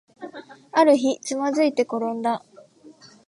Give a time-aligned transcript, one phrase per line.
[0.71, 2.43] ある日、つまずいてころんだ